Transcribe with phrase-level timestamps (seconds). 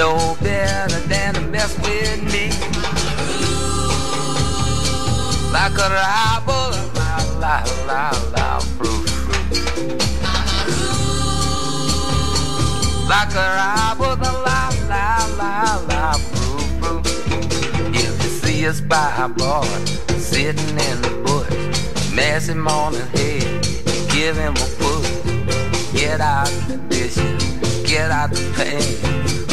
[0.00, 2.48] Know better than to mess with me.
[5.52, 7.56] Like a rival, la la
[7.86, 9.04] la la, fruit.
[13.10, 15.06] Like a rival, la la
[15.36, 17.06] la la, fruit, fruit.
[17.94, 19.66] If you see a spy boy
[20.16, 25.92] sitting in the bush, mess him on his head, give him a push.
[25.92, 27.44] Get out the dishes,
[27.86, 29.49] get out the pain.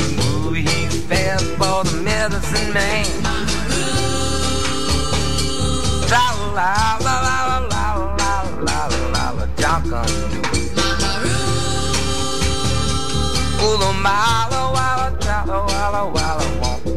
[1.28, 3.06] For the medicine man.
[6.10, 7.86] La la la la la
[8.18, 8.80] la la
[9.12, 10.40] la la Johnson do.
[13.60, 16.97] Ooh, the mile walla walla walla walla won't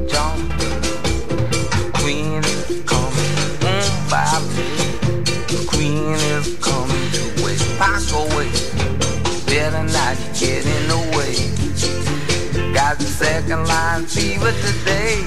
[13.20, 15.20] second line fever today.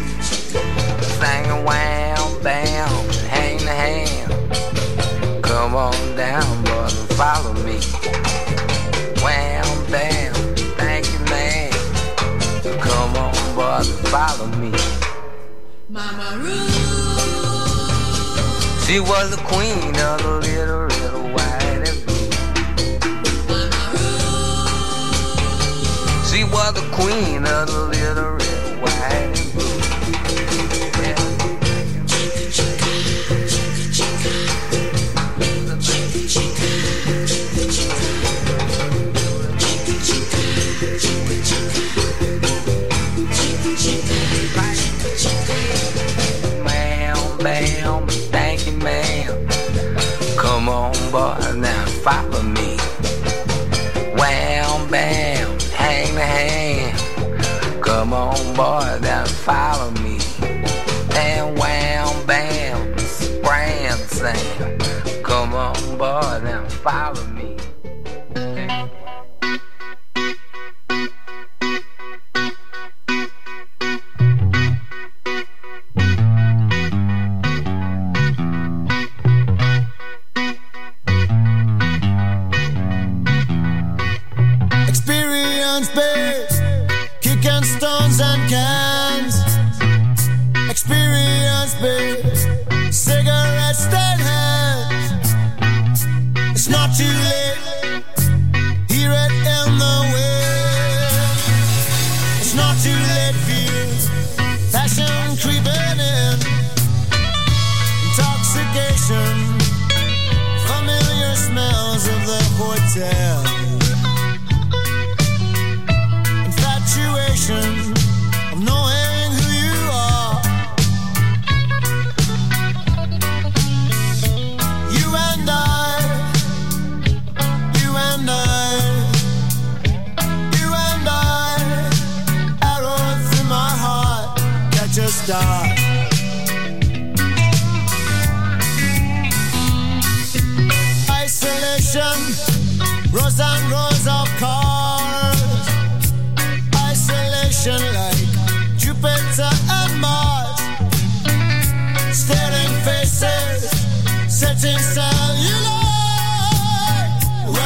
[1.19, 2.89] Singing wham bam,
[3.29, 5.43] hang the hand.
[5.43, 7.77] Come on down, brother, follow me.
[9.23, 10.33] Wham bam,
[10.81, 11.71] thank you, man.
[12.81, 14.71] Come on, brother, follow me.
[15.87, 16.73] Mama Ruth.
[18.87, 21.27] She was the queen of the little, little
[26.72, 29.79] The queen of the little red, white and blue.
[48.31, 50.38] Thank you.
[50.38, 52.78] Come on, boy, now follow me.
[54.18, 55.32] Wham, bam,
[58.13, 60.19] on, boy, now follow me.
[61.16, 65.24] And wham, bam, spram, Sam.
[65.24, 67.32] Come on, boy, now follow me.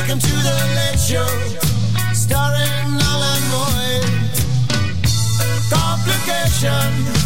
[0.08, 1.28] Welcome to the late show,
[2.14, 4.00] starring Alan Moy.
[5.70, 7.17] Complication.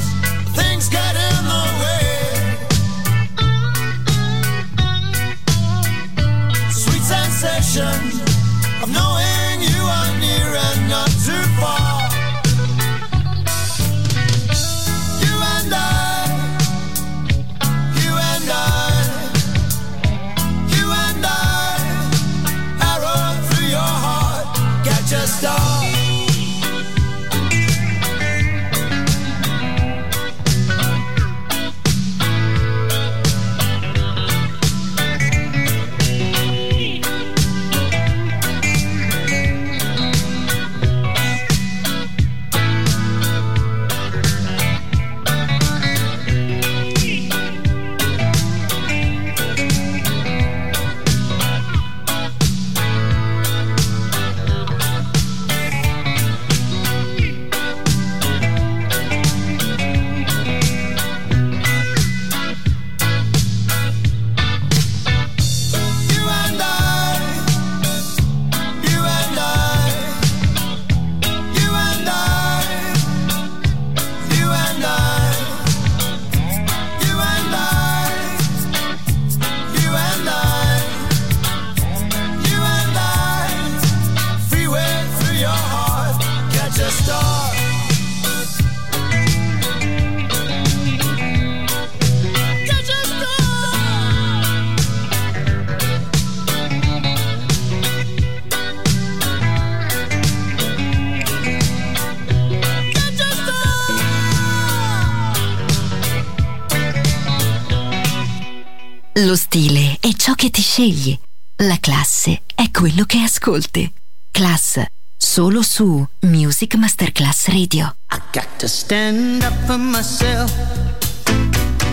[110.41, 111.15] Che ti scegli.
[111.57, 113.93] La classe è quello che ascolti.
[114.31, 114.81] Class,
[115.15, 117.95] solo su Music Masterclass Radio.
[118.11, 120.51] I got to stand up for myself.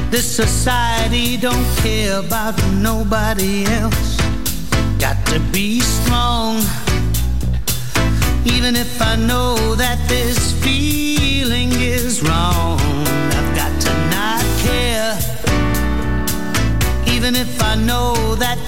[0.08, 4.16] This society don't care about nobody else.
[4.98, 6.64] Got to be strong.
[8.44, 12.67] Even if I know that this feeling is wrong,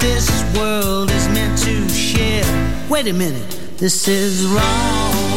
[0.00, 2.44] this world is meant to share.
[2.88, 5.30] Wait a minute, this is wrong.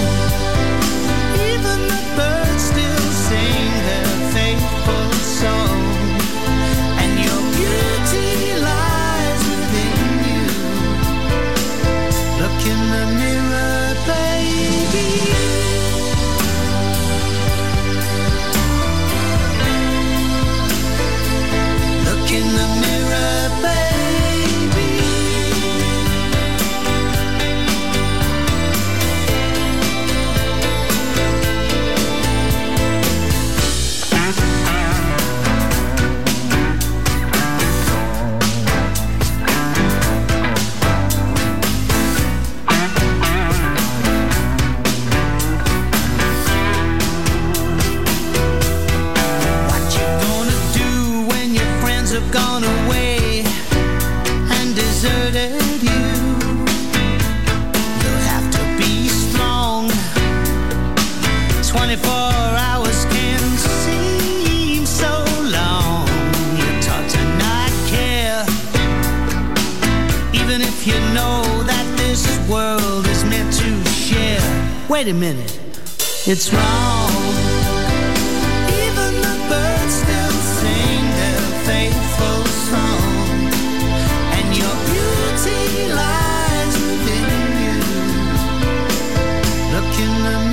[75.04, 75.60] Wait a minute,
[76.26, 77.12] it's wrong.
[78.70, 83.52] Even the birds still sing their faithful song,
[84.32, 87.28] and your beauty lies within
[87.66, 87.80] you.
[89.74, 90.53] Look in the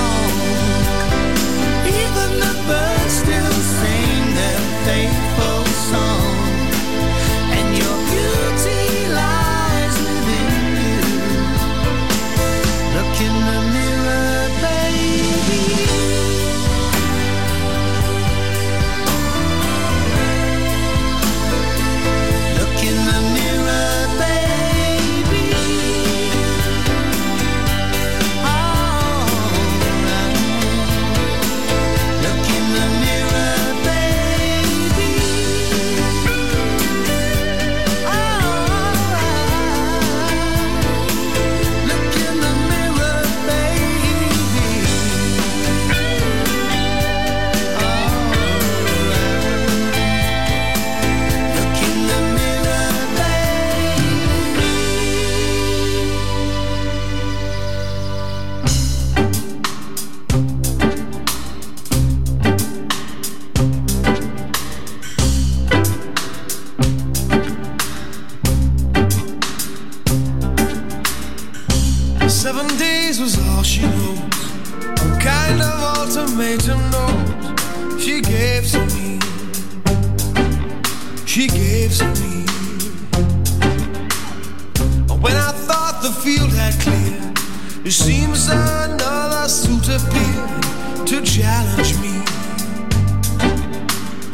[87.91, 92.23] it seems another suit appeared to challenge me.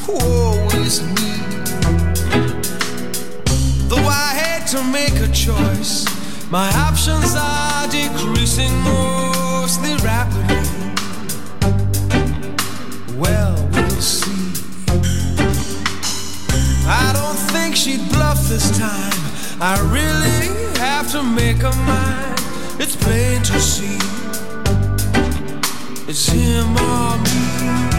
[0.07, 1.33] Woe is me.
[3.89, 6.05] Though I had to make a choice,
[6.51, 10.93] my options are decreasing mostly rapidly.
[13.17, 14.53] Well, we'll see.
[16.85, 19.19] I don't think she'd bluff this time.
[19.59, 20.45] I really
[20.77, 22.26] have to make a mind.
[22.79, 23.97] It's plain to see.
[26.07, 27.96] It's him or me.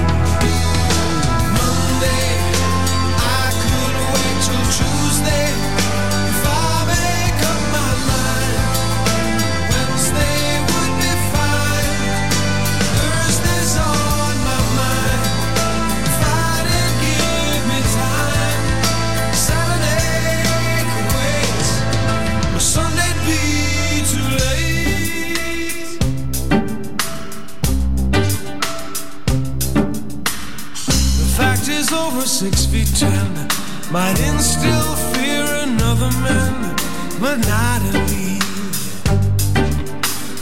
[33.90, 36.76] Might instill fear in other men
[37.18, 38.38] But not in me.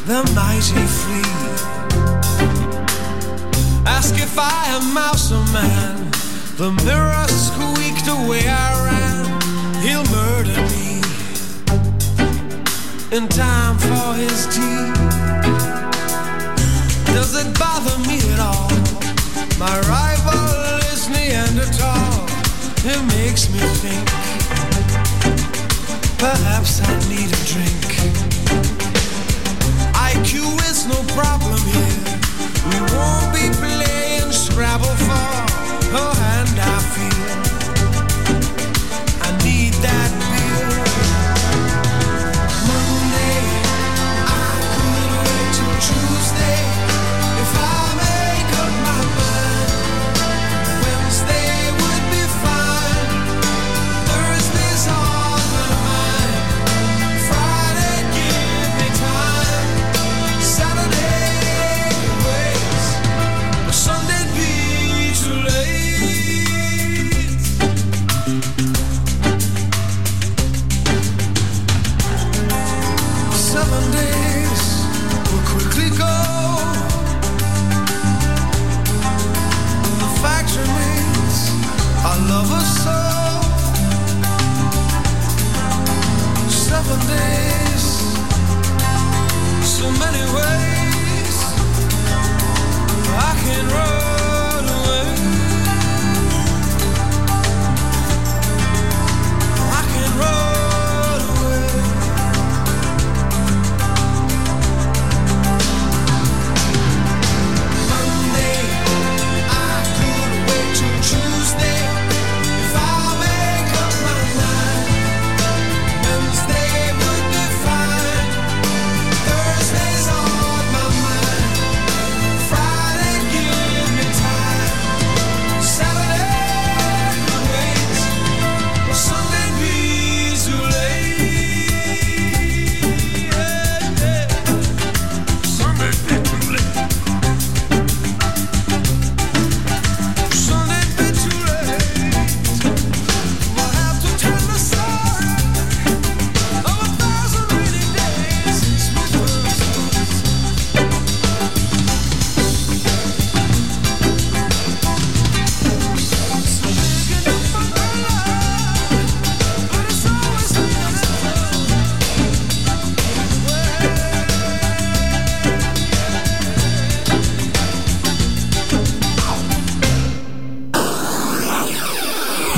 [0.05, 1.37] The mighty flee
[3.87, 6.11] Ask if I am mouse or man.
[6.57, 9.25] The mirror squeaked away way I ran.
[9.81, 11.03] He'll murder me.
[13.17, 14.96] In time for his tea
[22.99, 24.07] It makes me think.
[26.19, 27.83] Perhaps I need a drink.
[29.93, 32.01] IQ is no problem here.
[32.71, 33.46] We won't be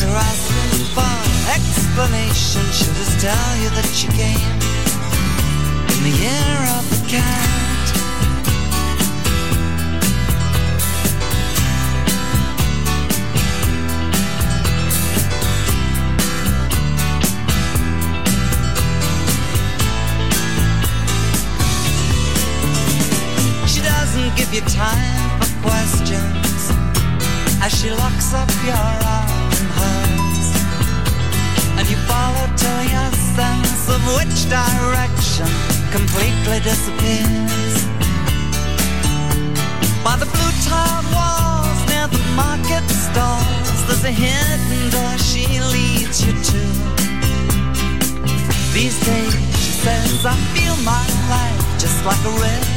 [0.00, 1.14] Bother asking for
[1.52, 2.62] explanation.
[2.72, 4.60] She'll just tell you that you came
[5.92, 7.86] in the year of the cat.
[23.68, 26.70] She doesn't give you time for questions
[27.62, 29.09] as she locks up your arm
[33.90, 35.50] of which direction
[35.90, 37.74] completely disappears.
[40.04, 46.24] By the blue tiled walls near the market stalls, there's a hidden door she leads
[46.24, 46.62] you to.
[48.72, 52.69] These days, she says, I feel my life just like a river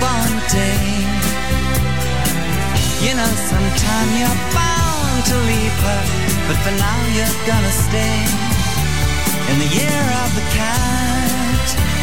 [0.00, 1.14] Fontaine.
[3.04, 6.02] You know, sometime you're bound to leave her,
[6.46, 8.18] but for now you're gonna stay
[9.50, 11.97] in the year of the cat.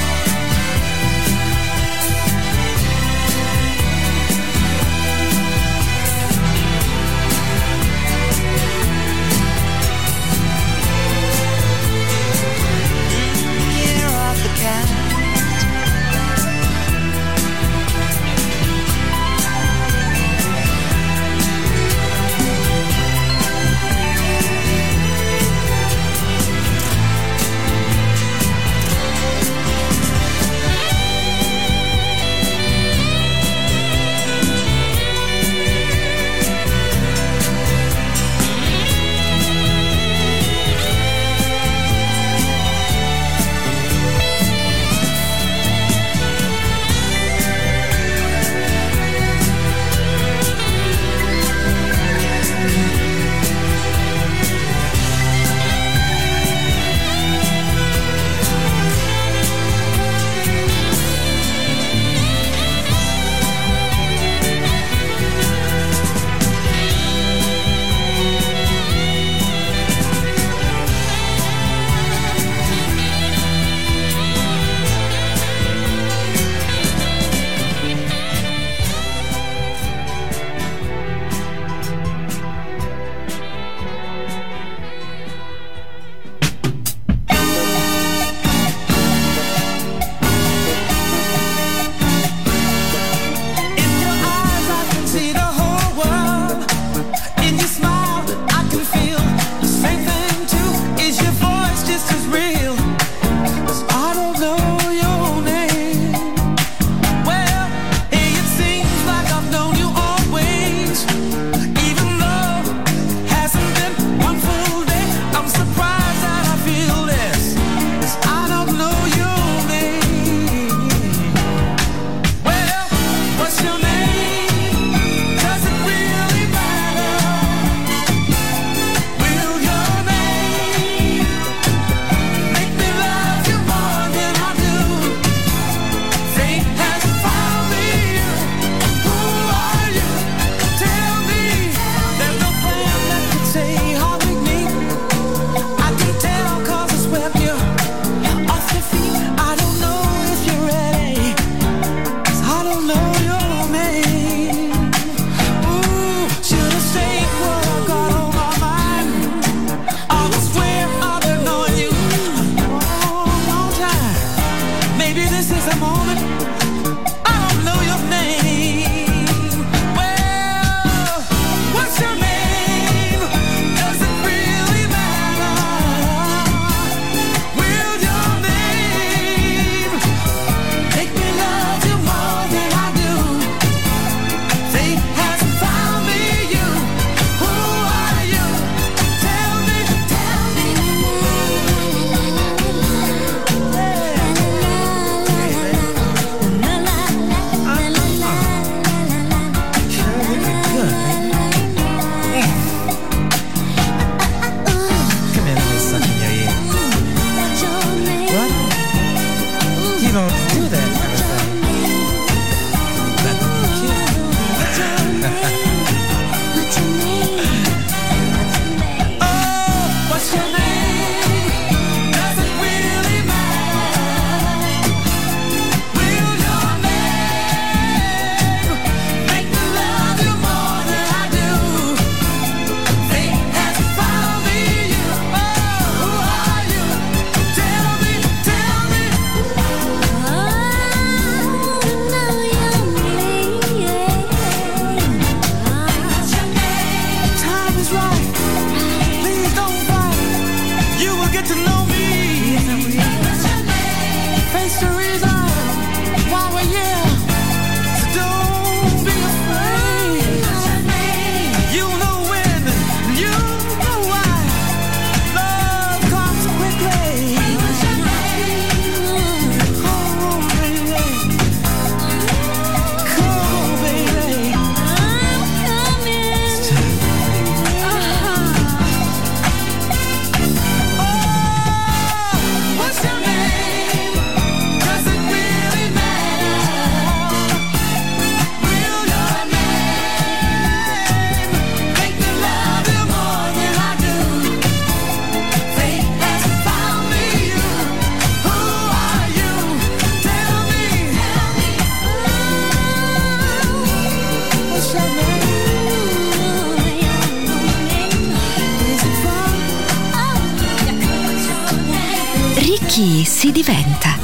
[313.65, 314.15] Diventa.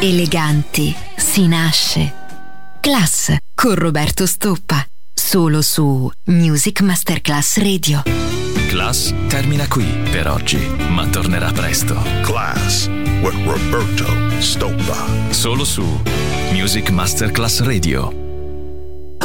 [0.00, 2.12] Eleganti si nasce.
[2.80, 4.84] Class con Roberto Stoppa.
[5.12, 8.02] Solo su Music Masterclass Radio.
[8.68, 12.02] Class termina qui per oggi, ma tornerà presto.
[12.22, 12.88] Class
[13.22, 15.32] with Roberto Stoppa.
[15.32, 15.84] Solo su
[16.50, 18.19] Music Masterclass Radio.